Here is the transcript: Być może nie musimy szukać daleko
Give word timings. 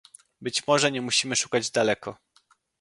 Być 0.41 0.67
może 0.67 0.91
nie 0.91 1.01
musimy 1.01 1.35
szukać 1.35 1.71
daleko 1.71 2.17